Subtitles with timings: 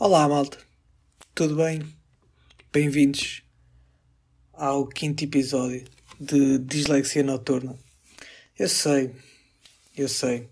[0.00, 0.56] Olá, malta.
[1.34, 1.82] Tudo bem?
[2.72, 3.42] Bem-vindos
[4.52, 5.84] ao quinto episódio
[6.20, 7.76] de Dislexia Noturna.
[8.56, 9.12] Eu sei,
[9.96, 10.48] eu sei,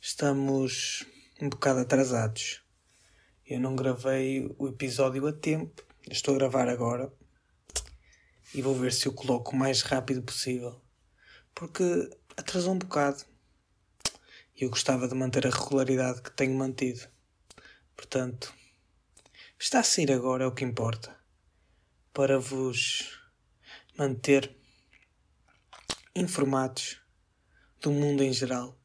[0.00, 1.06] estamos
[1.40, 2.64] um bocado atrasados.
[3.46, 7.12] Eu não gravei o episódio a tempo, estou a gravar agora
[8.52, 10.82] e vou ver se eu coloco o mais rápido possível,
[11.54, 13.24] porque atrasou um bocado
[14.56, 17.06] e eu gostava de manter a regularidade que tenho mantido.
[17.94, 18.52] Portanto,
[19.58, 21.16] está a sair agora é o que importa.
[22.12, 23.20] Para vos
[23.96, 24.54] manter
[26.14, 27.00] informados
[27.80, 28.78] do mundo em geral.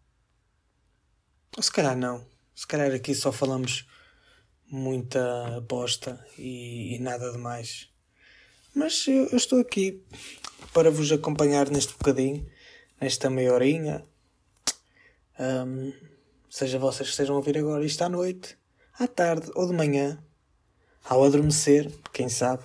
[1.56, 2.26] Ou se calhar não.
[2.56, 3.88] Se calhar aqui só falamos
[4.70, 7.90] muita bosta e, e nada de mais.
[8.74, 10.04] Mas eu, eu, estou aqui
[10.74, 12.48] para vos acompanhar neste bocadinho,
[13.02, 14.06] nesta meia horinha.
[15.40, 15.94] Um,
[16.50, 18.58] seja vocês que estejam a ouvir agora isto à noite,
[18.94, 20.24] à tarde ou de manhã,
[21.06, 22.64] ao adormecer, quem sabe.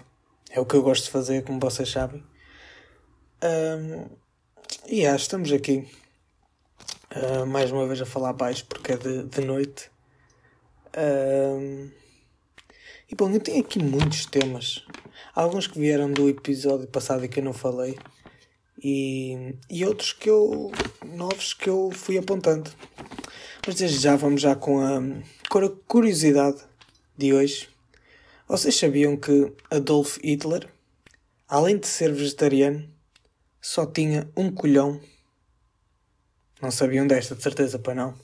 [0.50, 2.24] É o que eu gosto de fazer, como vocês sabem.
[3.42, 4.08] Um,
[4.86, 5.86] e yeah, estamos aqui
[7.14, 9.90] uh, mais uma vez a falar baixo porque é de, de noite.
[10.96, 11.90] Um,
[13.10, 14.84] e bom, eu tenho aqui muitos temas.
[15.34, 17.98] Alguns que vieram do episódio passado e que eu não falei.
[18.82, 20.70] E, e outros que eu.
[21.04, 22.70] novos que eu fui apontando.
[23.66, 25.00] Mas desde já vamos já com a,
[25.48, 26.62] com a curiosidade
[27.16, 27.73] de hoje.
[28.46, 30.68] Vocês sabiam que Adolf Hitler,
[31.48, 32.86] além de ser vegetariano,
[33.58, 35.00] só tinha um colhão?
[36.60, 38.14] Não sabiam desta, de certeza, para não.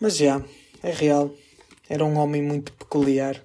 [0.00, 0.42] Mas já,
[0.82, 1.34] é real.
[1.86, 3.44] Era um homem muito peculiar.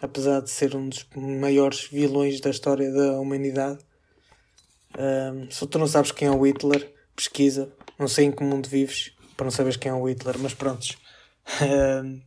[0.00, 3.84] Apesar de ser um dos maiores vilões da história da humanidade.
[4.98, 7.70] Um, se tu não sabes quem é o Hitler, pesquisa.
[7.98, 10.96] Não sei em que mundo vives para não saberes quem é o Hitler, mas prontos.
[11.62, 12.20] Um,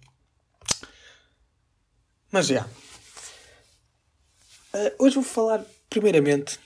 [2.31, 2.65] mas já.
[4.73, 6.57] Uh, hoje vou falar primeiramente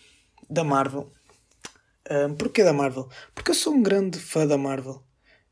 [0.48, 1.12] da Marvel.
[2.08, 3.10] Uh, porquê da Marvel?
[3.34, 5.04] Porque eu sou um grande fã da Marvel.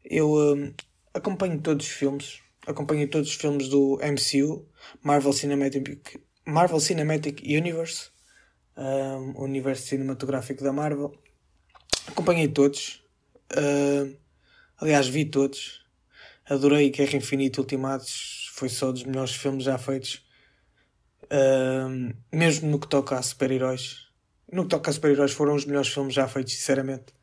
[0.05, 0.73] Eu uh,
[1.13, 2.41] acompanho todos os filmes.
[2.67, 4.65] Acompanho todos os filmes do MCU,
[5.01, 8.09] Marvel Cinematic, Marvel Cinematic Universe,
[8.77, 11.13] um, o universo cinematográfico da Marvel.
[12.07, 13.03] Acompanhei todos.
[14.77, 15.83] Aliás, vi todos.
[16.45, 18.42] Adorei Guerra Infinita Ultimatos.
[18.63, 20.25] Foi só dos melhores filmes já feitos.
[21.23, 24.07] Uh, mesmo no que toca a super-heróis.
[24.49, 27.13] No que toca a super-heróis, foram os melhores filmes já feitos, sinceramente.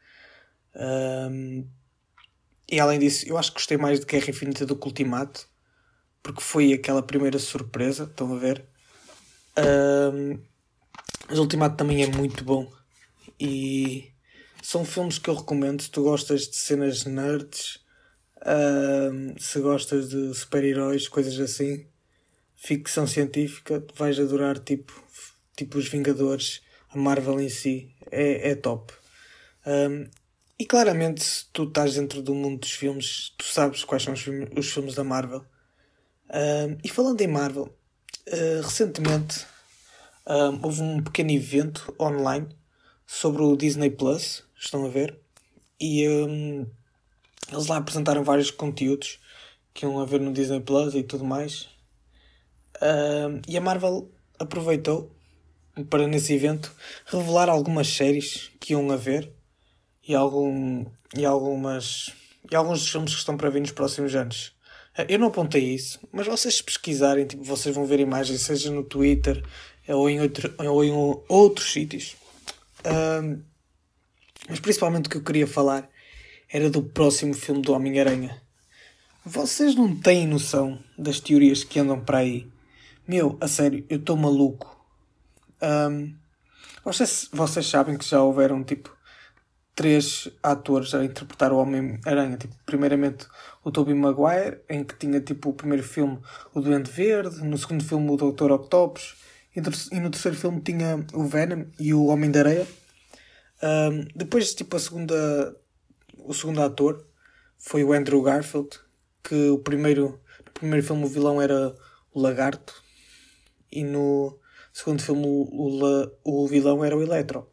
[0.74, 1.66] Uh,
[2.70, 5.48] e além disso, eu acho que gostei mais de Guerra Infinita do que Ultimato,
[6.22, 8.62] porque foi aquela primeira surpresa, estão a ver?
[9.56, 10.38] Um,
[11.26, 12.70] mas Ultimato também é muito bom
[13.40, 14.12] e
[14.62, 17.79] são filmes que eu recomendo se tu gostas de cenas nerds,
[18.46, 21.86] um, se gostas de super-heróis, coisas assim,
[22.56, 24.92] ficção científica, vais adorar tipo,
[25.56, 28.92] tipo os Vingadores, a Marvel em si, é, é top.
[29.66, 30.08] Um,
[30.58, 34.20] e claramente, se tu estás dentro do mundo dos filmes, tu sabes quais são os
[34.20, 35.44] filmes, os filmes da Marvel.
[36.28, 37.74] Uh, e falando em Marvel,
[38.28, 39.46] uh, recentemente
[40.26, 42.48] uh, houve um pequeno evento online
[43.06, 44.44] sobre o Disney Plus.
[44.54, 45.18] Estão a ver?
[45.80, 46.66] E um,
[47.50, 49.18] eles lá apresentaram vários conteúdos
[49.74, 51.68] que iam a ver no Disney Plus e tudo mais.
[53.48, 55.14] e a Marvel aproveitou
[55.88, 56.74] para nesse evento
[57.06, 59.32] revelar algumas séries que iam a ver
[60.06, 60.84] e, algum,
[61.16, 62.12] e, algumas,
[62.50, 64.52] e alguns dos filmes que estão para vir nos próximos anos.
[64.96, 68.82] Eh, eu não apontei isso, mas vocês pesquisarem, tipo, vocês vão ver imagens, seja no
[68.82, 69.42] Twitter
[69.88, 70.92] ou em, outro, ou em
[71.28, 72.16] outros sítios.
[74.48, 75.88] Mas principalmente o que eu queria falar
[76.52, 78.40] era do próximo filme do Homem-Aranha.
[79.24, 82.50] Vocês não têm noção das teorias que andam para aí.
[83.06, 84.78] Meu, a sério, eu estou maluco.
[85.62, 86.14] Um,
[86.84, 88.96] vocês, vocês sabem que já houveram tipo
[89.74, 92.36] três atores a interpretar o Homem-Aranha.
[92.36, 93.26] Tipo, primeiramente
[93.64, 96.18] o Tobey Maguire, em que tinha tipo o primeiro filme
[96.52, 99.16] o Duende Verde, no segundo filme o Doutor Octopus,
[99.54, 102.66] e no terceiro filme tinha o Venom e o Homem da Areia.
[103.62, 105.56] Um, depois, tipo, a segunda,
[106.24, 107.06] o segundo ator
[107.58, 108.68] foi o Andrew Garfield,
[109.22, 111.74] que o primeiro, no primeiro filme o vilão era
[112.12, 112.82] o Lagarto,
[113.70, 114.38] e no
[114.72, 117.48] segundo filme o, o, o vilão era o Electro.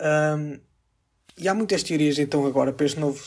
[0.00, 0.60] Um,
[1.38, 3.22] e há muitas teorias então agora para este novo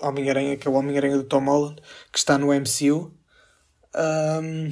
[0.00, 1.80] Homem-Aranha, que é o Homem-Aranha do Tom Holland,
[2.12, 3.14] que está no MCU.
[3.94, 4.70] Um,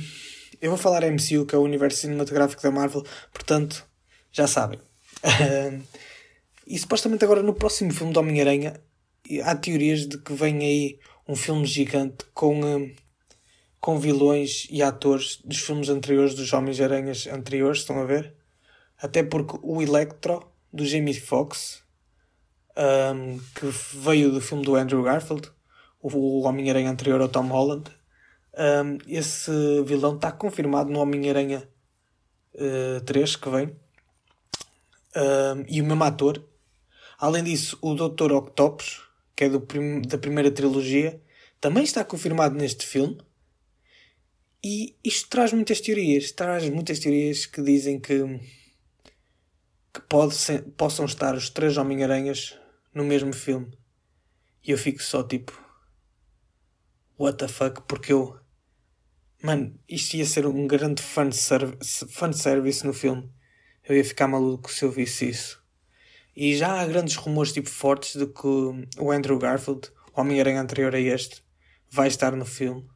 [0.60, 3.86] eu vou falar MCU, que é o universo cinematográfico da Marvel, portanto,
[4.30, 4.80] já sabem.
[6.66, 8.80] E supostamente agora no próximo filme do Homem-Aranha
[9.44, 10.98] há teorias de que vem aí
[11.28, 12.94] um filme gigante com, um,
[13.80, 18.34] com vilões e atores dos filmes anteriores, dos Homens-Aranhas anteriores, estão a ver?
[18.98, 21.82] Até porque o Electro, do Jamie Foxx,
[22.76, 23.66] um, que
[23.98, 25.50] veio do filme do Andrew Garfield,
[26.00, 27.90] o Homem-Aranha anterior ao Tom Holland,
[28.56, 29.50] um, esse
[29.84, 31.68] vilão está confirmado no Homem-Aranha
[32.54, 33.76] uh, 3 que vem.
[35.14, 36.42] Um, e o mesmo ator.
[37.18, 38.32] Além disso, o Dr.
[38.32, 39.02] Octopus,
[39.34, 41.20] que é prim da primeira trilogia,
[41.60, 43.18] também está confirmado neste filme.
[44.62, 46.30] E isto traz muitas teorias.
[46.32, 48.18] Traz muitas teorias que dizem que,
[49.94, 52.58] que pode ser, possam estar os três Homem-Aranhas
[52.92, 53.72] no mesmo filme.
[54.62, 55.58] E eu fico só tipo.
[57.18, 57.82] What the fuck?
[57.88, 58.38] Porque eu.
[59.42, 63.30] Mano, isto ia ser um grande fanservice, fanservice no filme.
[63.84, 65.65] Eu ia ficar maluco se eu visse isso.
[66.36, 68.46] E já há grandes rumores tipo fortes de que
[68.98, 71.42] o Andrew Garfield, o Homem-Aranha anterior a este,
[71.90, 72.86] vai estar no filme.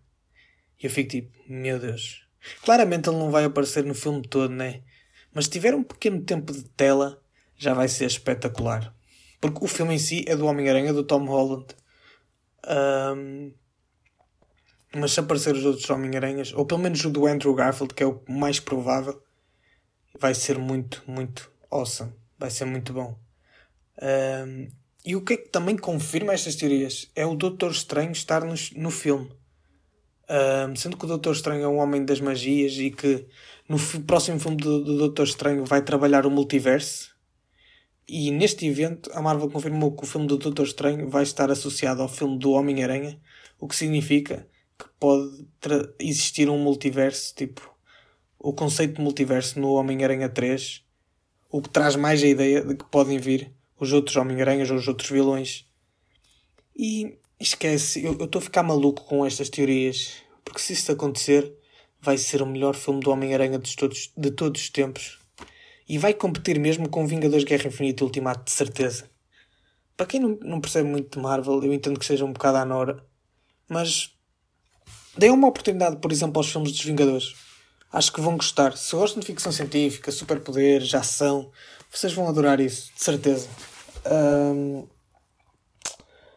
[0.79, 2.27] E eu fico tipo, meu Deus.
[2.63, 4.83] Claramente ele não vai aparecer no filme todo, né?
[5.33, 7.23] Mas se tiver um pequeno tempo de tela,
[7.57, 8.95] já vai ser espetacular.
[9.41, 11.67] Porque o filme em si é do Homem-Aranha, do Tom Holland.
[13.17, 13.53] Um,
[14.95, 18.07] mas se aparecer os outros Homem-Aranhas, ou pelo menos o do Andrew Garfield, que é
[18.07, 19.23] o mais provável,
[20.19, 22.13] vai ser muito, muito awesome.
[22.39, 23.19] Vai ser muito bom.
[24.01, 24.69] Um,
[25.05, 27.11] e o que é que também confirma estas teorias?
[27.15, 29.31] É o Doutor Estranho estar no, no filme.
[30.29, 33.27] Um, sendo que o Doutor Estranho é um homem das magias e que
[33.69, 37.15] no próximo filme do, do Doutor Estranho vai trabalhar o multiverso.
[38.07, 42.03] E neste evento a Marvel confirmou que o filme do Doutor Estranho vai estar associado
[42.03, 43.21] ao filme do Homem-Aranha,
[43.59, 44.49] o que significa
[44.79, 45.47] que pode
[45.99, 47.71] existir um multiverso, tipo
[48.39, 50.83] o conceito de multiverso no Homem-Aranha 3,
[51.51, 54.87] o que traz mais a ideia de que podem vir os outros Homem-Aranhas ou os
[54.87, 55.67] outros vilões.
[56.77, 60.13] E esquece, eu estou a ficar maluco com estas teorias,
[60.45, 61.53] porque se isso acontecer,
[62.01, 65.19] vai ser o melhor filme do Homem-Aranha de todos, de todos os tempos.
[65.89, 69.11] E vai competir mesmo com Vingadores Guerra Infinita Ultimato, de certeza.
[69.97, 72.65] Para quem não, não percebe muito de Marvel, eu entendo que seja um bocado à
[72.65, 73.05] Nora,
[73.69, 74.15] mas
[75.17, 77.35] deem uma oportunidade, por exemplo, aos filmes dos Vingadores.
[77.93, 78.77] Acho que vão gostar.
[78.77, 81.51] Se gostam de ficção científica, superpoderes, ação,
[81.91, 83.49] vocês vão adorar isso, de certeza.
[84.07, 84.87] Um,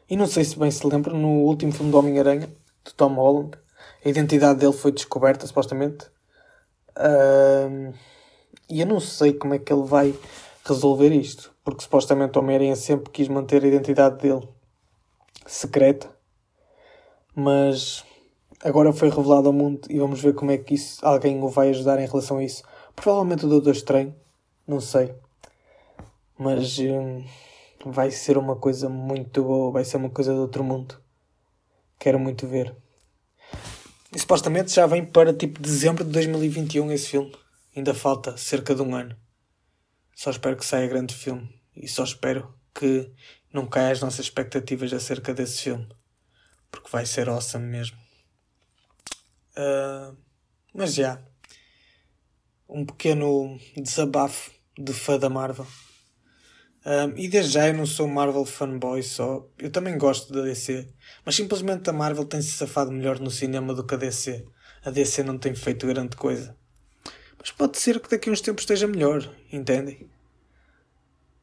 [0.10, 2.48] e não sei se bem se lembram, no último filme do Homem-Aranha,
[2.86, 3.58] de Tom Holland,
[4.04, 6.08] a identidade dele foi descoberta, supostamente.
[6.98, 7.94] Um,
[8.70, 10.14] e eu não sei como é que ele vai
[10.66, 14.48] resolver isto, porque supostamente o Homem-Aranha sempre quis manter a identidade dele
[15.46, 16.10] secreta,
[17.36, 18.04] mas
[18.64, 21.70] agora foi revelado ao mundo e vamos ver como é que isso, alguém o vai
[21.70, 22.64] ajudar em relação a isso.
[22.96, 24.16] Provavelmente o Doutor Estranho,
[24.68, 25.14] não sei,
[26.38, 26.78] mas.
[26.80, 27.24] Hum,
[27.86, 31.02] vai ser uma coisa muito boa, vai ser uma coisa de outro mundo.
[32.00, 32.76] Quero muito ver.
[34.14, 37.36] E supostamente já vem para tipo dezembro de 2021 esse filme.
[37.76, 39.16] Ainda falta cerca de um ano.
[40.16, 41.50] Só espero que saia grande filme.
[41.76, 43.12] E só espero que
[43.52, 45.88] não caia as nossas expectativas acerca desse filme.
[46.70, 47.98] Porque vai ser awesome mesmo.
[49.58, 50.16] Uh,
[50.74, 51.22] mas já.
[52.70, 55.68] Um pequeno desabafo de fã da Marvel.
[56.86, 59.48] Um, e desde já eu não sou Marvel fanboy só.
[59.58, 60.88] Eu também gosto da DC.
[61.26, 64.46] Mas simplesmente a Marvel tem se safado melhor no cinema do que a DC.
[64.84, 66.58] A DC não tem feito grande coisa.
[67.40, 70.10] Mas pode ser que daqui a uns tempos esteja melhor, entendem?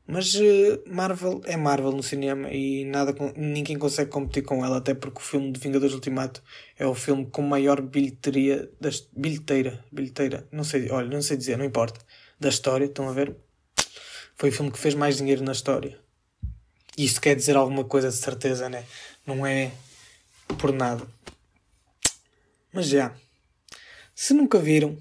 [0.06, 4.92] Mas uh, Marvel é Marvel no cinema e nada ninguém consegue competir com ela, até
[4.92, 6.42] porque o filme de Vingadores Ultimato
[6.76, 11.56] é o filme com maior bilheteria das bilheteira, bilheteira, não sei, olha, não sei dizer,
[11.56, 12.00] não importa,
[12.40, 13.36] da história, estão a ver?
[14.40, 15.98] Foi o filme que fez mais dinheiro na história.
[16.96, 18.86] E isto quer dizer alguma coisa de certeza, né?
[19.26, 19.70] Não é
[20.56, 21.06] por nada.
[22.72, 23.14] Mas já.
[24.14, 24.96] Se nunca viram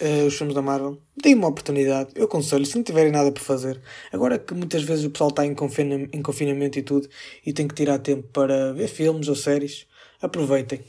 [0.00, 2.10] uh, os filmes da Marvel, deem uma oportunidade.
[2.14, 3.82] Eu aconselho, se não tiverem nada por fazer.
[4.12, 7.08] Agora que muitas vezes o pessoal está em, confina em confinamento e tudo
[7.44, 9.84] e tem que tirar tempo para ver filmes ou séries,
[10.22, 10.80] aproveitem.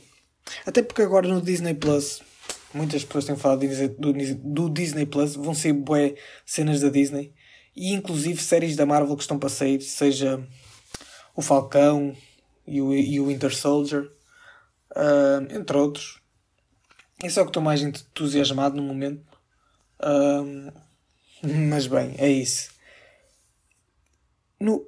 [0.64, 2.22] Até porque agora no Disney Plus,
[2.72, 3.66] muitas pessoas têm falado
[3.98, 6.14] do, do Disney Plus, vão ser bué
[6.46, 7.36] cenas da Disney
[7.78, 10.44] e inclusive séries da Marvel que estão para sair, seja
[11.34, 12.14] o Falcão
[12.66, 14.10] e o, e o Winter Soldier,
[14.96, 16.20] uh, entre outros.
[17.22, 19.24] Isso é o que estou mais entusiasmado no momento.
[20.00, 20.72] Uh,
[21.70, 22.70] mas bem, é isso.
[24.58, 24.84] No,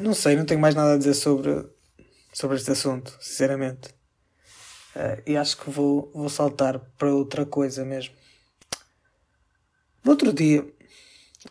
[0.00, 1.68] não sei, não tenho mais nada a dizer sobre,
[2.32, 3.90] sobre este assunto, sinceramente.
[4.94, 8.14] Uh, e acho que vou, vou saltar para outra coisa mesmo.
[10.02, 10.64] No outro dia,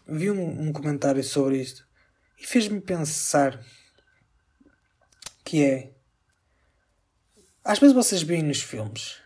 [0.07, 1.85] vi um, um comentário sobre isto
[2.39, 3.63] e fez-me pensar
[5.43, 5.91] que é
[7.63, 9.23] Às vezes vocês veem nos filmes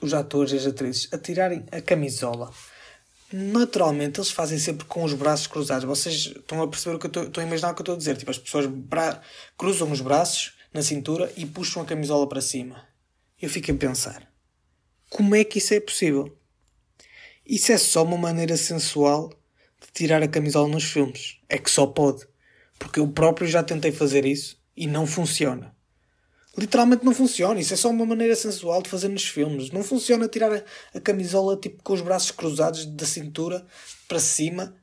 [0.00, 2.52] os atores e as atrizes a tirarem a camisola.
[3.32, 5.84] Naturalmente eles fazem sempre com os braços cruzados.
[5.84, 7.94] Vocês estão a perceber o que eu estou, estão a imaginar o que eu estou
[7.94, 8.16] a dizer.
[8.16, 8.66] Tipo, as pessoas
[9.58, 12.86] cruzam os braços na cintura e puxam a camisola para cima.
[13.40, 14.30] Eu fico a pensar:
[15.10, 16.38] como é que isso é possível?
[17.46, 19.30] Isso é só uma maneira sensual
[19.80, 21.38] de tirar a camisola nos filmes.
[21.48, 22.26] É que só pode.
[22.78, 25.74] Porque eu próprio já tentei fazer isso e não funciona.
[26.56, 27.60] Literalmente não funciona.
[27.60, 29.70] Isso é só uma maneira sensual de fazer nos filmes.
[29.70, 30.62] Não funciona tirar a,
[30.94, 33.66] a camisola tipo com os braços cruzados da cintura
[34.08, 34.74] para cima.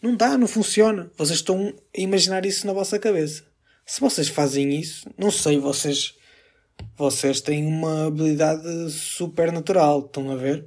[0.00, 1.10] Não dá, não funciona.
[1.16, 3.44] Vocês estão a imaginar isso na vossa cabeça.
[3.84, 6.14] Se vocês fazem isso, não sei, vocês
[6.96, 10.66] vocês têm uma habilidade supernatural, estão a ver?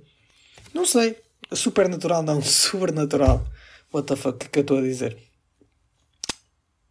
[0.74, 1.23] Não sei.
[1.56, 3.46] Supernatural não, sobrenatural.
[3.94, 5.18] What the fuck, o que eu estou a dizer?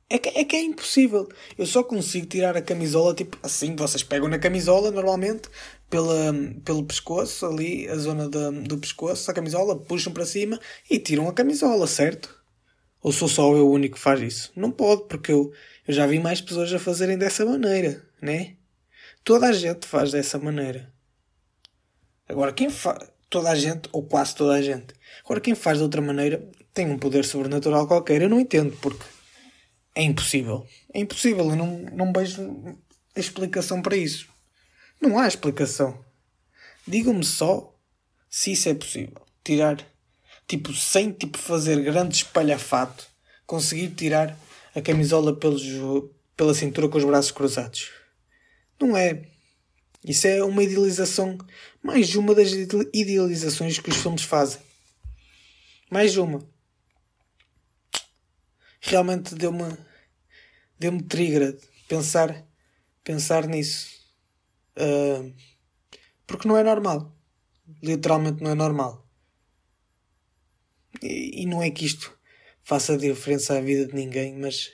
[0.08, 1.26] É que, é que é impossível.
[1.56, 3.74] Eu só consigo tirar a camisola, tipo assim.
[3.74, 5.48] Vocês pegam na camisola normalmente,
[5.88, 10.98] pela, pelo pescoço, ali, a zona da, do pescoço, a camisola, puxam para cima e
[10.98, 12.42] tiram a camisola, certo?
[13.02, 14.52] Ou sou só eu o único que faz isso?
[14.54, 15.50] Não pode, porque eu,
[15.88, 18.56] eu já vi mais pessoas a fazerem dessa maneira, né?
[19.24, 20.92] Toda a gente faz dessa maneira.
[22.28, 23.11] Agora, quem faz.
[23.32, 24.92] Toda a gente, ou quase toda a gente.
[25.24, 28.20] Agora, quem faz de outra maneira tem um poder sobrenatural qualquer.
[28.20, 29.06] Eu não entendo, porque
[29.94, 30.66] é impossível.
[30.92, 31.48] É impossível.
[31.48, 32.78] Eu não, não vejo
[33.16, 34.28] explicação para isso.
[35.00, 35.98] Não há explicação.
[36.86, 37.74] Digam-me só
[38.28, 39.24] se isso é possível.
[39.42, 39.78] Tirar,
[40.46, 43.06] tipo, sem tipo, fazer grande espalhafato,
[43.46, 44.38] conseguir tirar
[44.74, 45.64] a camisola pelos,
[46.36, 47.90] pela cintura com os braços cruzados.
[48.78, 49.31] Não é.
[50.04, 51.38] Isso é uma idealização,
[51.80, 52.50] mais uma das
[52.92, 54.60] idealizações que os filmes fazem.
[55.90, 56.44] Mais uma.
[58.80, 59.76] Realmente deu-me
[60.76, 61.56] deu-me trigger
[61.86, 62.44] pensar
[63.04, 63.88] pensar nisso.
[64.76, 65.32] Uh,
[66.26, 67.16] porque não é normal.
[67.80, 69.06] Literalmente não é normal.
[71.00, 72.16] E, e, não é que isto
[72.64, 74.72] faça diferença à vida de ninguém mas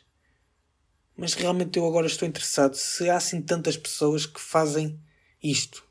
[1.16, 5.00] mas realmente eu agora estou interessado se há assim tantas pessoas que fazem
[5.42, 5.84] isto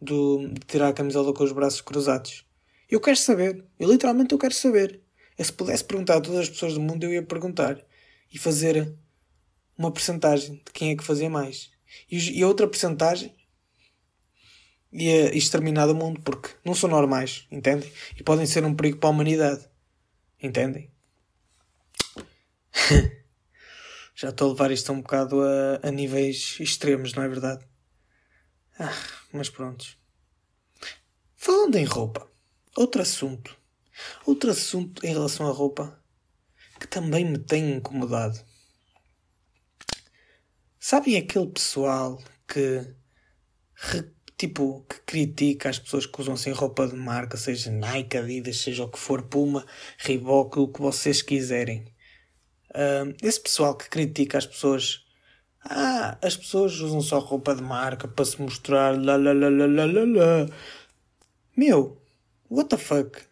[0.00, 2.44] do, de tirar a camisola com os braços cruzados
[2.90, 5.04] eu quero saber eu literalmente eu quero saber
[5.36, 7.84] eu, se pudesse perguntar a todas as pessoas do mundo, eu ia perguntar
[8.32, 8.94] e fazer
[9.76, 11.70] uma percentagem de quem é que fazia mais.
[12.10, 13.34] E, e outra percentagem
[14.92, 17.92] ia exterminar o mundo, porque não são normais, entendem?
[18.16, 19.68] E podem ser um perigo para a humanidade,
[20.40, 20.88] entendem?
[24.14, 27.66] Já estou a levar isto um bocado a, a níveis extremos, não é verdade?
[28.78, 28.92] Ah,
[29.32, 29.84] mas pronto.
[31.36, 32.28] Falando em roupa,
[32.76, 33.56] outro assunto
[34.26, 35.98] Outro assunto em relação à roupa
[36.80, 38.38] que também me tem incomodado.
[40.78, 42.94] Sabem aquele pessoal que
[44.36, 48.84] tipo que critica as pessoas que usam sem roupa de marca, seja Nike, Adidas, seja
[48.84, 49.64] o que for, Puma,
[49.98, 51.84] Reebok, o que vocês quiserem.
[52.70, 55.03] Uh, esse pessoal que critica as pessoas,
[55.64, 59.66] ah, as pessoas usam só roupa de marca para se mostrar, lá, lá, lá, lá,
[59.66, 60.46] lá, lá.
[61.56, 62.00] Meu,
[62.50, 63.22] what the fuck?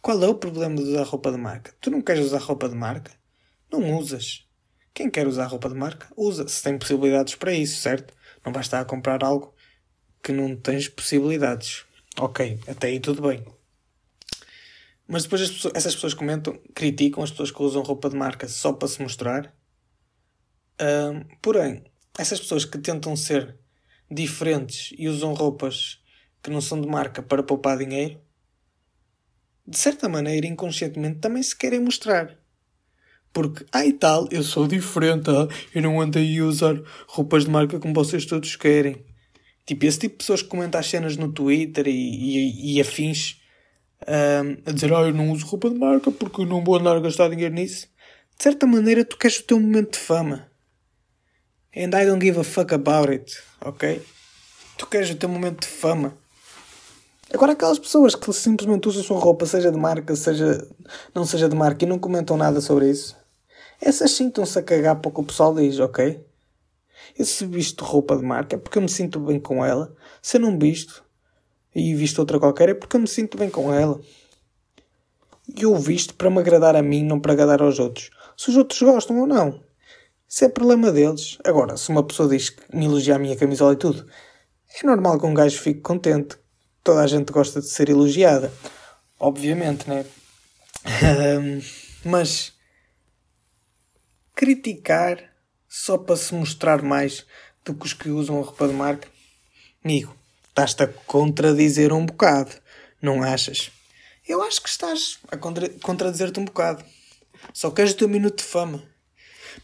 [0.00, 1.74] Qual é o problema de usar roupa de marca?
[1.80, 3.12] Tu não queres usar roupa de marca?
[3.70, 4.46] Não usas.
[4.94, 6.48] Quem quer usar roupa de marca, usa.
[6.48, 8.14] Se tem possibilidades para isso, certo?
[8.44, 9.54] Não vais estar a comprar algo
[10.22, 11.84] que não tens possibilidades.
[12.18, 13.44] Ok, até aí tudo bem.
[15.06, 18.72] Mas depois pessoas, essas pessoas comentam, criticam as pessoas que usam roupa de marca só
[18.72, 19.54] para se mostrar.
[21.42, 21.84] Porém,
[22.18, 23.56] essas pessoas que tentam ser
[24.10, 26.00] diferentes e usam roupas
[26.42, 28.20] que não são de marca para poupar dinheiro,
[29.66, 32.38] de certa maneira, inconscientemente, também se querem mostrar.
[33.32, 37.50] Porque, e tal, eu sou diferente, ah, eu não ando aí a usar roupas de
[37.50, 39.04] marca como vocês todos querem.
[39.66, 43.38] Tipo, esse tipo de pessoas que comentam as cenas no Twitter e, e, e afins
[44.06, 46.96] um, a dizer, ah, eu não uso roupa de marca porque eu não vou andar
[46.96, 47.86] a gastar dinheiro nisso.
[48.36, 50.47] De certa maneira, tu queres o teu momento de fama.
[51.76, 54.02] And I don't give a fuck about it, ok?
[54.76, 56.16] Tu queres o teu momento de fama.
[57.32, 60.66] Agora, aquelas pessoas que simplesmente usam sua roupa, seja de marca, seja
[61.14, 63.16] não seja de marca, e não comentam nada sobre isso,
[63.80, 66.24] essas sim estão-se a cagar para o que o pessoal diz, ok?
[67.18, 69.94] Eu se visto roupa de marca é porque eu me sinto bem com ela.
[70.22, 71.04] Se eu não visto
[71.74, 74.00] e visto outra qualquer é porque eu me sinto bem com ela.
[75.56, 78.10] E eu visto para me agradar a mim, não para agradar aos outros.
[78.36, 79.62] Se os outros gostam ou não.
[80.28, 81.38] Isso é problema deles.
[81.42, 84.06] Agora, se uma pessoa diz que me elogia a minha camisola e tudo,
[84.74, 86.36] é normal que um gajo fique contente
[86.88, 88.52] toda a gente gosta de ser elogiada.
[89.20, 90.06] Obviamente, né?
[92.04, 92.52] mas
[94.34, 95.32] criticar
[95.68, 97.26] só para se mostrar mais
[97.64, 99.08] do que os que usam a roupa de marca.
[99.84, 100.16] Amigo,
[100.48, 102.52] estás-te a contradizer um bocado,
[103.02, 103.70] não achas?
[104.26, 106.84] Eu acho que estás a contra contradizer-te um bocado.
[107.52, 108.82] Só queres o teu minuto de fama.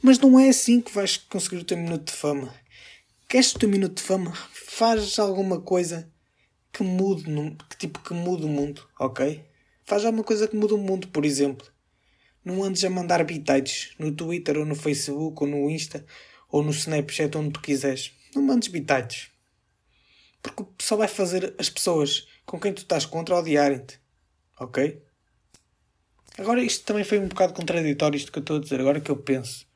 [0.03, 2.55] Mas não é assim que vais conseguir o teu minuto de fama.
[3.29, 4.33] Queres o teu minuto de fama?
[4.53, 6.11] Faz alguma coisa
[6.73, 7.25] que mude,
[7.71, 9.45] que tipo que mude o mundo, ok?
[9.85, 11.67] Faz alguma coisa que mude o mundo, por exemplo.
[12.45, 16.05] Não andes a mandar bitites no Twitter ou no Facebook ou no Insta
[16.51, 18.13] ou no Snapchat onde tu quiseres.
[18.35, 19.31] Não mandes bitites.
[20.43, 23.99] Porque só vai fazer as pessoas com quem tu estás contra odiarem-te.
[24.61, 25.03] Ok?
[26.37, 29.11] Agora isto também foi um bocado contraditório isto que eu estou a dizer, agora que
[29.11, 29.67] eu penso.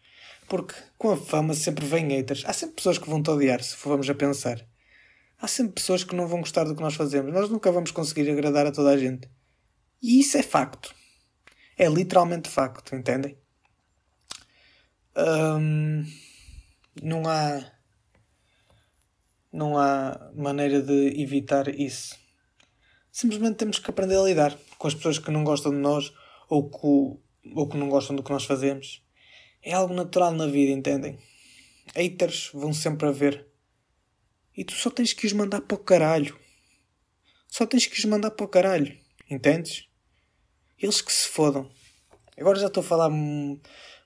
[0.48, 2.42] Porque com a fama sempre vêm haters.
[2.46, 4.66] Há sempre pessoas que vão te odiar, se formos a pensar.
[5.40, 7.32] Há sempre pessoas que não vão gostar do que nós fazemos.
[7.32, 9.30] Nós nunca vamos conseguir agradar a toda a gente.
[10.02, 10.94] E isso é facto.
[11.76, 13.38] É literalmente facto, entendem?
[17.02, 17.72] Não há.
[19.52, 22.16] Não há maneira de evitar isso.
[23.10, 26.12] Simplesmente temos que aprender a lidar com as pessoas que não gostam de nós
[26.48, 26.86] ou que,
[27.54, 29.02] ou que não gostam do que nós fazemos.
[29.62, 31.18] É algo natural na vida, entendem?
[31.94, 33.46] Haters vão sempre haver.
[34.56, 36.36] E tu só tens que os mandar para o caralho.
[37.48, 38.96] Só tens que os mandar para o caralho.
[39.30, 39.86] Entendes?
[40.80, 41.70] Eles que se fodam.
[42.36, 43.10] Agora já estou a falar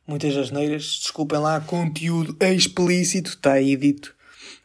[0.07, 1.01] muitas asneiras.
[1.03, 3.31] Desculpem lá, conteúdo explícito.
[3.31, 4.15] Está aí dito.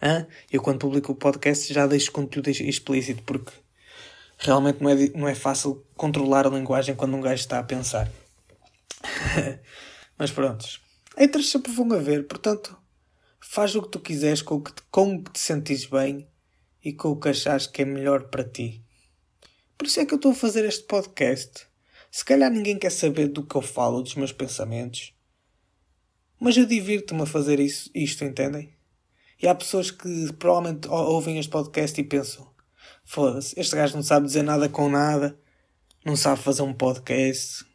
[0.01, 0.27] Hã?
[0.51, 3.51] Eu quando publico o podcast já deixo conteúdo explícito porque
[4.37, 8.09] realmente não é, não é fácil controlar a linguagem quando um gajo está a pensar.
[10.17, 10.81] Mas prontos.
[11.17, 12.77] Haters sempre vão haver, portanto,
[13.39, 16.27] faz o que tu quiseres com o que, com o que te sentires bem
[16.83, 18.83] e com o que achas que é melhor para ti.
[19.77, 21.67] Por isso é que eu estou a fazer este podcast.
[22.09, 25.13] Se calhar ninguém quer saber do que eu falo, dos meus pensamentos.
[26.39, 28.73] Mas eu divirto-me a fazer isso, isto, entendem?
[29.41, 32.51] E há pessoas que provavelmente ouvem este podcast e pensam:
[33.05, 35.39] foda-se, este gajo não sabe dizer nada com nada,
[36.03, 37.65] não sabe fazer um podcast,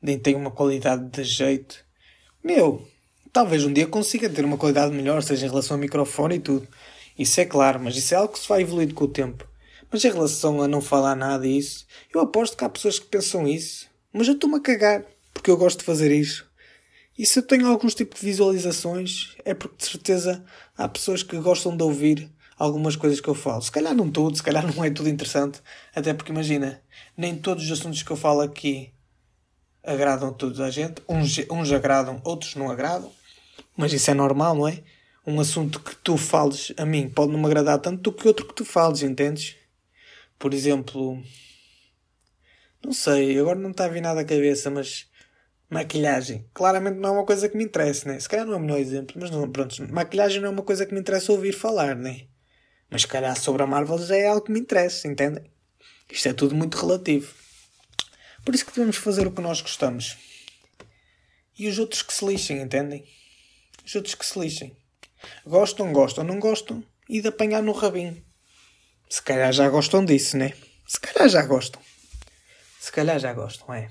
[0.00, 1.84] nem tem uma qualidade de jeito.
[2.42, 2.86] Meu,
[3.32, 6.66] talvez um dia consiga ter uma qualidade melhor, seja em relação ao microfone e tudo.
[7.18, 9.46] Isso é claro, mas isso é algo que se vai evoluir com o tempo.
[9.90, 13.46] Mas em relação a não falar nada isso, eu aposto que há pessoas que pensam
[13.46, 13.88] isso.
[14.12, 16.48] Mas eu estou-me a cagar, porque eu gosto de fazer isso.
[17.18, 20.44] E se eu tenho alguns tipos de visualizações, é porque de certeza
[20.76, 23.60] há pessoas que gostam de ouvir algumas coisas que eu falo.
[23.60, 25.60] Se calhar não tudo, se calhar não é tudo interessante.
[25.94, 26.80] Até porque imagina,
[27.16, 28.94] nem todos os assuntos que eu falo aqui
[29.82, 31.02] agradam toda a gente.
[31.08, 33.12] Uns, uns agradam, outros não agradam.
[33.76, 34.82] Mas isso é normal, não é?
[35.26, 38.46] Um assunto que tu fales a mim pode não me agradar tanto do que outro
[38.46, 39.56] que tu fales, entendes?
[40.38, 41.22] Por exemplo,
[42.82, 45.06] não sei, agora não está a vir nada à cabeça, mas
[45.68, 46.48] maquilhagem.
[46.54, 48.18] Claramente não é uma coisa que me interessa, né?
[48.18, 50.86] Se calhar não é o melhor exemplo, mas não, pronto, maquilhagem não é uma coisa
[50.86, 52.22] que me interessa ouvir falar, né?
[52.90, 55.44] Mas se calhar sobre a Marvel já é algo que me interessa, entendem?
[56.10, 57.32] Isto é tudo muito relativo.
[58.44, 60.16] Por isso que devemos fazer o que nós gostamos.
[61.58, 63.06] E os outros que se lixem, entendem?
[63.84, 64.76] Os outros que se lixem.
[65.46, 68.24] Gostam, gostam, não gostam, e de apanhar no rabinho.
[69.08, 70.52] Se calhar já gostam disso, né?
[70.86, 71.82] Se calhar já gostam.
[72.80, 73.90] Se calhar já gostam, é.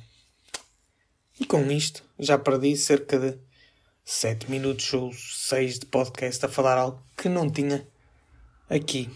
[1.39, 3.37] E com isto, já perdi cerca de
[4.03, 7.87] 7 minutos ou 6 de podcast a falar algo que não tinha
[8.69, 9.09] aqui.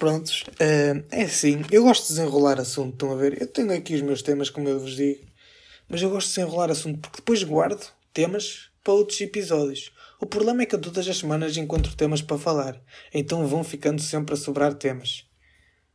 [0.00, 1.62] Mas pronto, uh, é assim.
[1.70, 3.40] Eu gosto de desenrolar assunto, estão a ver?
[3.40, 5.26] Eu tenho aqui os meus temas, como eu vos digo.
[5.88, 9.92] Mas eu gosto de desenrolar assunto porque depois guardo temas para outros episódios.
[10.18, 12.80] O problema é que todas as semanas encontro temas para falar,
[13.12, 15.26] então vão ficando sempre a sobrar temas.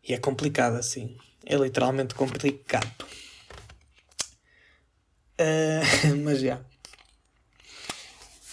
[0.08, 1.18] E é complicado assim.
[1.44, 3.06] É literalmente complicado.
[5.39, 6.62] Uh, mas já.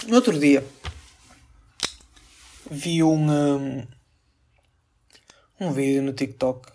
[0.07, 0.65] No outro dia
[2.71, 3.87] vi um, um,
[5.63, 6.73] um vídeo no TikTok.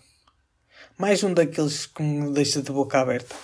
[0.96, 3.36] Mais um daqueles que me deixa de boca aberta.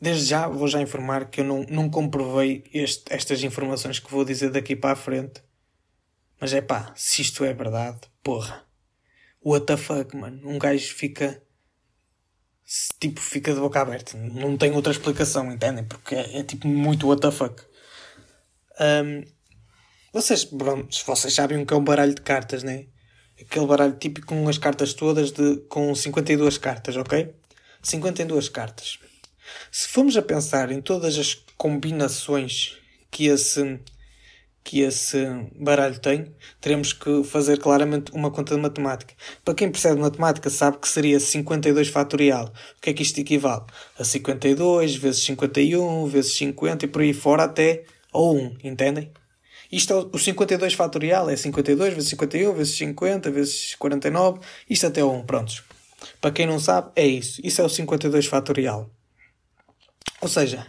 [0.00, 4.24] Desde já vou já informar que eu não, não comprovei este, estas informações que vou
[4.24, 5.42] dizer daqui para a frente.
[6.38, 8.66] Mas é pá, se isto é verdade, porra.
[9.42, 10.46] What the fuck, mano.
[10.46, 11.42] Um gajo fica.
[13.00, 14.18] Tipo, fica de boca aberta.
[14.18, 15.84] Não tem outra explicação, entendem?
[15.84, 17.62] Porque é, é tipo muito what the fuck.
[18.78, 19.24] Um,
[20.12, 22.86] vocês, pronto, vocês sabem o que é um baralho de cartas, né?
[23.40, 27.34] Aquele baralho típico com as cartas todas de, com 52 cartas, ok?
[27.82, 28.98] 52 cartas.
[29.70, 32.78] Se formos a pensar em todas as combinações
[33.10, 33.78] que esse,
[34.64, 39.14] que esse baralho tem, teremos que fazer claramente uma conta de matemática.
[39.44, 42.46] Para quem percebe matemática sabe que seria 52 fatorial.
[42.76, 43.64] O que é que isto equivale?
[43.98, 49.10] A 52 vezes 51 vezes 50 e por aí fora até ao 1, entendem?
[49.70, 55.04] Isto é o 52 fatorial, é 52 vezes 51 vezes 50 vezes 49, isto até
[55.04, 55.64] 1, prontos.
[56.20, 57.40] Para quem não sabe, é isso.
[57.42, 58.90] Isso é o 52 fatorial.
[60.20, 60.66] Ou seja,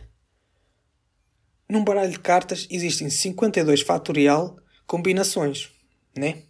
[1.69, 5.69] num baralho de cartas existem 52 fatorial combinações,
[6.15, 6.43] né?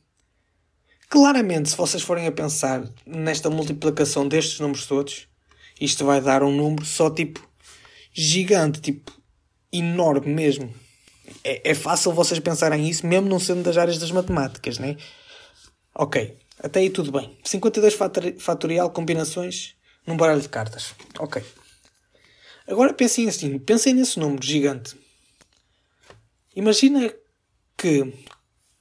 [1.10, 5.28] Claramente, se vocês forem a pensar nesta multiplicação destes números todos,
[5.80, 7.48] isto vai dar um número só tipo
[8.14, 9.12] gigante, tipo
[9.72, 10.74] enorme mesmo.
[11.44, 14.96] É, é fácil vocês pensarem isso, mesmo não sendo das áreas das matemáticas, né?
[15.94, 17.38] Ok, até aí tudo bem.
[17.44, 17.96] 52
[18.40, 20.94] fatorial combinações num baralho de cartas.
[21.20, 21.44] Ok.
[22.68, 24.96] Agora pensem assim, pensem nesse número gigante.
[26.56, 27.14] Imagina
[27.78, 28.06] que,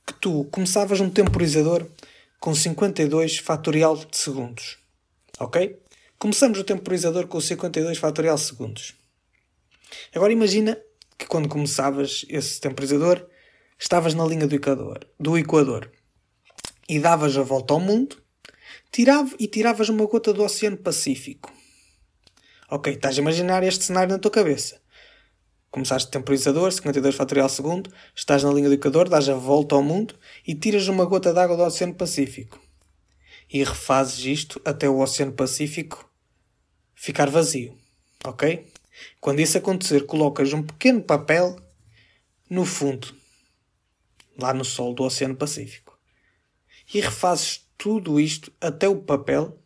[0.06, 1.86] que tu começavas um temporizador
[2.40, 4.78] com 52 fatorial de segundos.
[5.38, 5.78] Ok?
[6.18, 8.94] Começamos o temporizador com 52 fatorial segundos.
[10.14, 10.78] Agora imagina
[11.18, 13.26] que quando começavas esse temporizador,
[13.78, 15.90] estavas na linha do Equador, do Equador
[16.88, 18.22] e davas a volta ao mundo
[18.92, 21.52] tirava, e tiravas uma gota do Oceano Pacífico.
[22.70, 24.80] Ok, estás a imaginar este cenário na tua cabeça.
[25.70, 30.14] Começaste temporizador, 52 fatorial segundo, estás na linha do Equador, dás a volta ao mundo
[30.46, 32.60] e tiras uma gota de água do Oceano Pacífico.
[33.52, 36.10] E refazes isto até o Oceano Pacífico
[36.94, 37.76] ficar vazio.
[38.24, 38.66] Ok?
[39.20, 41.56] Quando isso acontecer, colocas um pequeno papel
[42.48, 43.14] no fundo,
[44.38, 45.98] lá no sol do Oceano Pacífico.
[46.92, 49.58] E refazes tudo isto até o papel.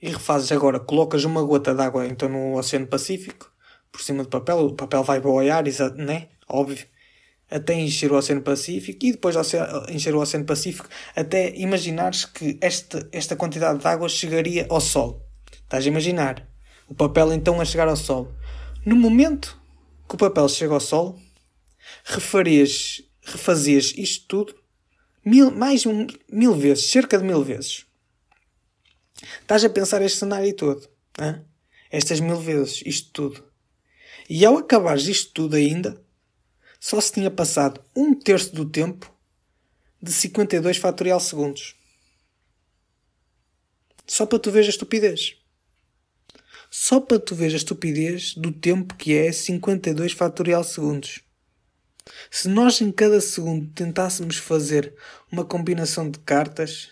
[0.00, 3.52] E refazes agora, colocas uma gota de água então no Oceano Pacífico,
[3.90, 5.64] por cima do papel, o papel vai boiar,
[5.96, 6.28] né?
[6.48, 6.86] Óbvio.
[7.50, 12.58] Até encher o Oceano Pacífico e depois de encher o Oceano Pacífico, até imaginares que
[12.62, 15.28] esta, esta quantidade de água chegaria ao Sol.
[15.52, 16.51] Estás a imaginar?
[16.92, 18.30] O papel então a chegar ao Sol.
[18.84, 19.58] No momento
[20.06, 21.18] que o papel chega ao Sol,
[22.04, 24.54] refarias, refazias isto tudo
[25.24, 27.86] mil, mais um, mil vezes, cerca de mil vezes.
[29.40, 30.86] Estás a pensar este cenário todo,
[31.18, 31.42] hein?
[31.90, 33.42] estas mil vezes, isto tudo.
[34.28, 35.98] E ao acabares isto tudo ainda,
[36.78, 39.10] só se tinha passado um terço do tempo
[40.02, 41.74] de 52 fatorial segundos.
[44.06, 45.41] Só para tu ver a estupidez.
[46.74, 51.20] Só para tu ver a estupidez do tempo que é 52 fatorial segundos.
[52.30, 54.94] Se nós em cada segundo tentássemos fazer
[55.30, 56.88] uma combinação de cartas,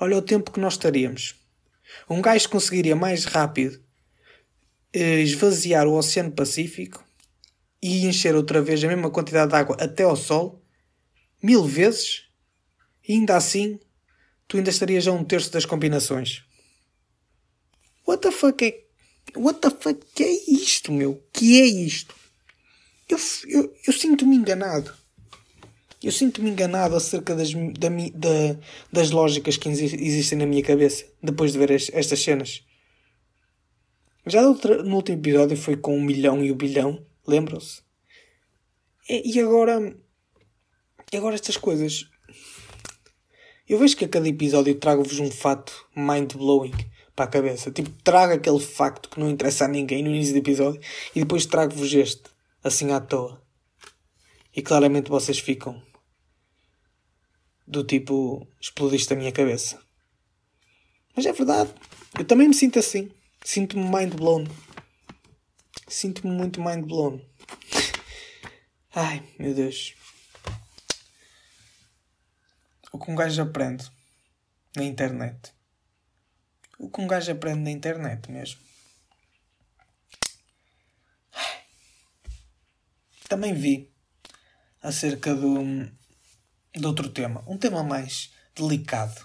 [0.00, 1.34] olha o tempo que nós estaríamos.
[2.08, 3.84] Um gajo conseguiria mais rápido
[4.94, 7.04] eh, esvaziar o Oceano Pacífico
[7.82, 10.64] e encher outra vez a mesma quantidade de água até ao Sol,
[11.42, 12.30] mil vezes,
[13.06, 13.78] e ainda assim
[14.48, 16.42] tu ainda estarias a um terço das combinações.
[18.06, 18.91] What the fuck é
[19.36, 19.98] What the fuck?
[20.14, 21.22] Que é isto, meu?
[21.32, 22.14] Que é isto?
[23.08, 24.92] Eu, eu, eu sinto-me enganado.
[26.02, 28.60] Eu sinto-me enganado acerca das, da, da,
[28.92, 32.64] das lógicas que existem na minha cabeça depois de ver es, estas cenas.
[34.26, 37.82] Já no último episódio foi com um milhão e o um bilhão, lembram-se?
[39.08, 39.96] E, e agora.
[41.12, 42.08] E agora estas coisas.
[43.68, 46.74] Eu vejo que a cada episódio trago-vos um fato mind-blowing
[47.14, 47.70] para a cabeça.
[47.70, 50.80] Tipo, trago aquele facto que não interessa a ninguém no início do episódio
[51.14, 52.24] e depois trago-vos este,
[52.62, 53.40] assim à toa.
[54.54, 55.82] E claramente vocês ficam
[57.66, 59.80] do tipo, explodiste a minha cabeça.
[61.14, 61.72] Mas é verdade,
[62.18, 63.10] eu também me sinto assim.
[63.44, 64.46] Sinto-me mind blown.
[65.88, 67.20] Sinto-me muito mind blown.
[68.94, 69.94] Ai, meu Deus.
[72.92, 73.90] O que um gajo aprende
[74.76, 75.52] na internet
[76.82, 78.60] o que um gajo aprende na internet mesmo.
[83.28, 83.94] Também vi
[84.82, 85.62] acerca do,
[86.74, 87.44] de outro tema.
[87.46, 89.24] Um tema mais delicado.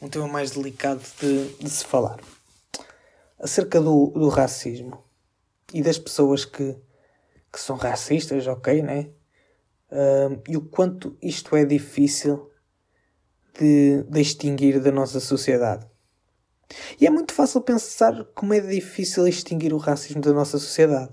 [0.00, 2.20] Um tema mais delicado de, de se falar.
[3.38, 5.04] Acerca do, do racismo.
[5.74, 6.80] E das pessoas que,
[7.52, 9.10] que são racistas, ok, né?
[9.90, 12.48] Uh, e o quanto isto é difícil
[13.58, 15.95] de, de extinguir da nossa sociedade.
[17.00, 21.12] E é muito fácil pensar como é difícil extinguir o racismo da nossa sociedade.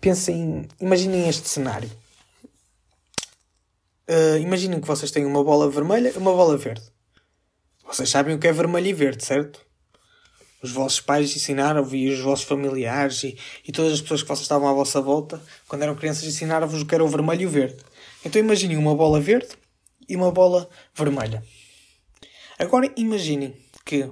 [0.00, 1.90] Pensem, imaginem este cenário.
[4.08, 6.82] Uh, imaginem que vocês têm uma bola vermelha e uma bola verde.
[7.86, 9.60] Vocês sabem o que é vermelho e verde, certo?
[10.62, 14.42] Os vossos pais ensinaram-vos e os vossos familiares e, e todas as pessoas que vocês
[14.42, 17.50] estavam à vossa volta, quando eram crianças, ensinaram-vos o que era o vermelho e o
[17.50, 17.82] verde.
[18.24, 19.48] Então imaginem uma bola verde
[20.08, 21.42] e uma bola vermelha.
[22.58, 24.10] Agora imaginem que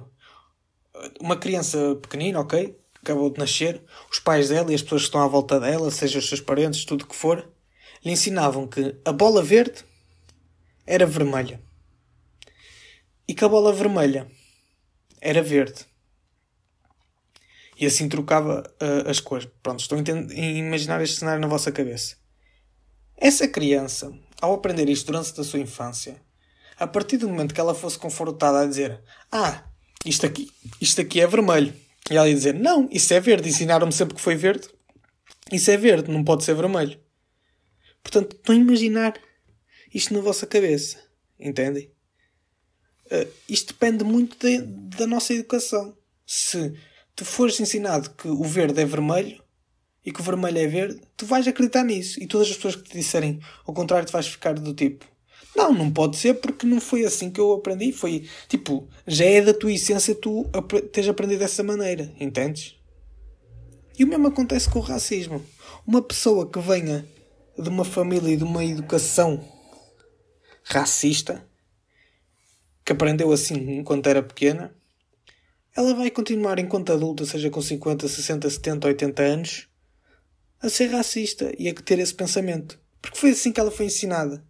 [1.19, 3.81] uma criança pequenina, ok, acabou de nascer,
[4.11, 6.85] os pais dela e as pessoas que estão à volta dela, seja os seus parentes,
[6.85, 7.47] tudo que for,
[8.03, 9.83] lhe ensinavam que a bola verde
[10.85, 11.61] era vermelha
[13.27, 14.27] e que a bola vermelha
[15.21, 15.85] era verde.
[17.77, 19.47] E assim trocava uh, as cores.
[19.63, 22.17] Pronto, estou a imaginar este cenário na vossa cabeça.
[23.15, 26.21] Essa criança, ao aprender isto durante a sua infância,
[26.77, 29.68] a partir do momento que ela fosse confortada a dizer Ah,
[30.05, 31.73] isto aqui, isto aqui é vermelho.
[32.09, 33.49] E ela ia dizer Não, isso é verde.
[33.49, 34.67] Ensinaram-me sempre que foi verde.
[35.51, 36.99] Isso é verde, não pode ser vermelho.
[38.01, 39.19] Portanto, estão a imaginar
[39.93, 40.97] isto na vossa cabeça.
[41.39, 41.91] Entendem?
[43.05, 44.61] Uh, isto depende muito de,
[44.97, 45.97] da nossa educação.
[46.25, 46.73] Se
[47.15, 49.43] tu fores ensinado que o verde é vermelho
[50.05, 52.21] e que o vermelho é verde, tu vais acreditar nisso.
[52.21, 55.05] E todas as pessoas que te disserem ao contrário, tu vais ficar do tipo:
[55.55, 57.91] Não, não pode ser porque não foi assim que eu aprendi.
[57.91, 60.45] Foi tipo, já é da tua essência tu
[60.91, 62.75] teres aprendido dessa maneira, entendes?
[63.97, 65.43] E o mesmo acontece com o racismo.
[65.85, 67.05] Uma pessoa que venha
[67.57, 69.43] de uma família e de uma educação
[70.63, 71.45] racista,
[72.85, 74.73] que aprendeu assim enquanto era pequena,
[75.75, 79.67] ela vai continuar enquanto adulta, seja com 50, 60, 70, 80 anos,
[80.61, 82.79] a ser racista e a ter esse pensamento.
[83.01, 84.43] Porque foi assim que ela foi ensinada.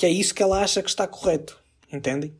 [0.00, 1.58] E é isso que ela acha que está correto.
[1.92, 2.36] Entendem?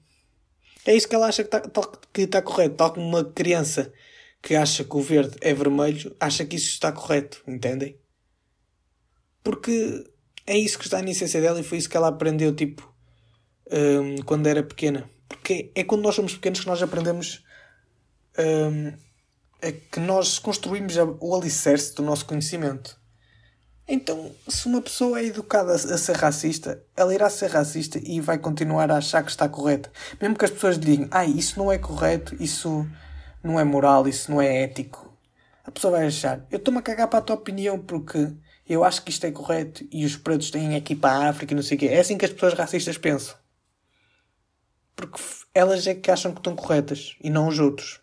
[0.87, 2.77] É isso que ela acha que está, que está correto.
[2.77, 3.93] Tal como uma criança
[4.41, 7.43] que acha que o verde é vermelho, acha que isso está correto.
[7.47, 7.99] Entendem?
[9.43, 10.05] Porque
[10.47, 12.95] é isso que está na essência dela e foi isso que ela aprendeu, tipo,
[13.71, 15.11] um, quando era pequena.
[15.29, 17.45] Porque é quando nós somos pequenos que nós aprendemos
[18.39, 18.93] um,
[19.61, 22.99] é que nós construímos o alicerce do nosso conhecimento.
[23.91, 28.37] Então, se uma pessoa é educada a ser racista, ela irá ser racista e vai
[28.37, 29.91] continuar a achar que está correta.
[30.21, 32.87] Mesmo que as pessoas lhe digam, ah, isso não é correto, isso
[33.43, 35.11] não é moral, isso não é ético.
[35.65, 38.31] A pessoa vai achar, eu estou-me a cagar para a tua opinião porque
[38.69, 41.57] eu acho que isto é correto e os pretos têm aqui para a África e
[41.57, 41.87] não sei o quê.
[41.87, 43.35] É assim que as pessoas racistas pensam.
[44.95, 45.19] Porque
[45.55, 48.01] elas é que acham que estão corretas e não os outros.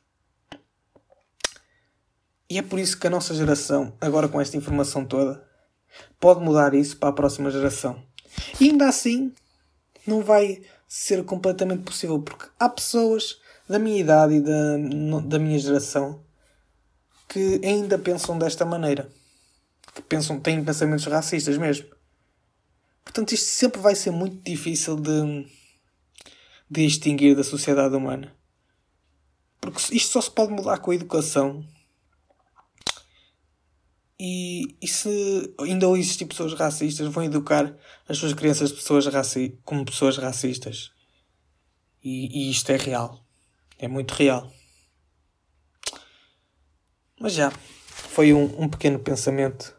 [2.50, 5.45] E é por isso que a nossa geração, agora com esta informação toda,
[6.20, 8.02] pode mudar isso para a próxima geração.
[8.60, 9.34] E ainda assim,
[10.06, 14.78] não vai ser completamente possível, porque há pessoas da minha idade e da,
[15.26, 16.24] da minha geração
[17.28, 19.10] que ainda pensam desta maneira.
[19.94, 21.88] Que pensam, têm pensamentos racistas mesmo.
[23.04, 25.46] Portanto, isto sempre vai ser muito difícil de,
[26.70, 28.34] de extinguir da sociedade humana.
[29.60, 31.66] Porque isto só se pode mudar com a educação
[34.18, 37.76] e, e se ainda existem pessoas racistas, vão educar
[38.08, 40.92] as suas crianças pessoas raci como pessoas racistas.
[42.02, 43.20] E, e isto é real.
[43.78, 44.50] É muito real.
[47.20, 49.76] Mas já, foi um, um pequeno pensamento.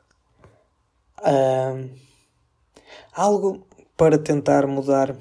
[3.12, 5.16] Algo para tentar mudar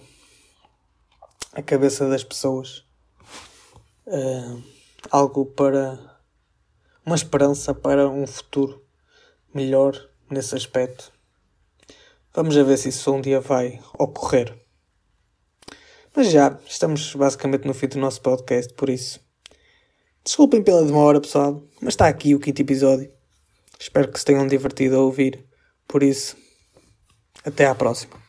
[1.54, 2.84] a cabeça das pessoas.
[5.10, 6.14] Algo para.
[7.06, 8.85] Uma esperança para um futuro
[9.56, 9.98] melhor
[10.30, 11.12] nesse aspecto.
[12.34, 14.54] Vamos ver se isso um dia vai ocorrer.
[16.16, 19.20] Mas já, estamos basicamente no fim do nosso podcast, por isso.
[20.24, 23.12] Desculpem pela demora, pessoal, mas está aqui o quinto episódio.
[23.80, 25.46] Espero que se tenham divertido a ouvir.
[25.88, 26.36] Por isso,
[27.46, 28.25] até à próxima.